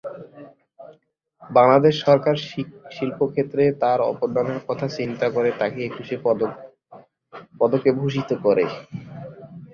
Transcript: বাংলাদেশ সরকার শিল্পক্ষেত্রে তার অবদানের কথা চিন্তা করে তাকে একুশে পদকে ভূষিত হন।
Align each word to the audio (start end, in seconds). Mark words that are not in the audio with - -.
বাংলাদেশ 1.43 1.95
সরকার 2.05 2.35
শিল্পক্ষেত্রে 2.91 3.63
তার 3.81 3.99
অবদানের 4.11 4.59
কথা 4.67 4.87
চিন্তা 4.97 5.27
করে 5.29 5.49
তাকে 5.59 5.79
একুশে 5.83 6.15
পদকে 7.59 7.89
ভূষিত 7.97 8.29
হন। 8.43 8.69